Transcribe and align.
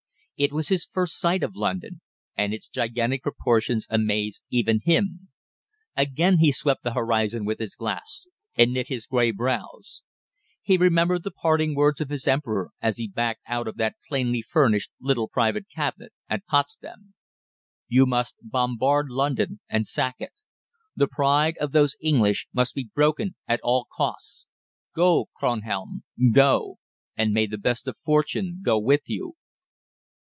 It 0.37 0.51
was 0.51 0.69
his 0.69 0.85
first 0.85 1.19
sight 1.19 1.43
of 1.43 1.55
London, 1.55 2.01
and 2.35 2.51
its 2.51 2.67
gigantic 2.67 3.21
proportions 3.21 3.85
amazed 3.91 4.43
even 4.49 4.79
him. 4.83 5.27
Again 5.95 6.39
he 6.39 6.51
swept 6.51 6.81
the 6.83 6.95
horizon 6.95 7.45
with 7.45 7.59
his 7.59 7.75
glass, 7.75 8.25
and 8.55 8.73
knit 8.73 8.87
his 8.87 9.05
grey 9.05 9.29
brows. 9.29 10.01
He 10.63 10.77
remembered 10.79 11.21
the 11.21 11.29
parting 11.29 11.75
words 11.75 12.01
of 12.01 12.09
his 12.09 12.27
Emperor 12.27 12.71
as 12.81 12.97
he 12.97 13.07
backed 13.07 13.43
out 13.45 13.67
of 13.67 13.77
that 13.77 13.97
plainly 14.07 14.41
furnished 14.41 14.89
little 14.99 15.27
private 15.29 15.67
cabinet 15.69 16.11
at 16.27 16.47
Potsdam 16.47 17.13
"You 17.87 18.07
must 18.07 18.35
bombard 18.41 19.11
London 19.11 19.59
and 19.69 19.85
sack 19.85 20.15
it. 20.17 20.41
The 20.95 21.07
pride 21.07 21.55
of 21.59 21.71
those 21.71 21.95
English 22.01 22.47
must 22.51 22.73
be 22.73 22.89
broken 22.95 23.35
at 23.47 23.59
all 23.61 23.85
costs. 23.93 24.47
Go, 24.95 25.27
Kronhelm 25.39 26.01
go 26.33 26.77
and 27.15 27.31
may 27.31 27.45
the 27.45 27.59
best 27.59 27.87
of 27.87 27.95
fortune 28.03 28.61
go 28.65 28.79
with 28.79 29.03
you!" 29.07 29.35